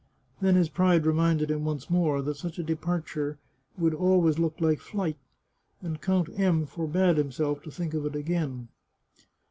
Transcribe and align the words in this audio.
Then 0.41 0.55
his 0.55 0.67
pride 0.67 1.05
reminded 1.05 1.51
him 1.51 1.63
once 1.63 1.87
more 1.87 2.23
that 2.23 2.33
such 2.33 2.57
a 2.57 2.63
departure 2.63 3.37
would 3.77 3.93
always 3.93 4.39
look 4.39 4.59
like 4.59 4.79
flight, 4.79 5.19
and 5.79 6.01
Count 6.01 6.27
M 6.39 6.65
forbade 6.65 7.17
himself 7.17 7.61
to 7.61 7.69
think 7.69 7.93
of 7.93 8.07
it 8.07 8.15
again. 8.15 8.69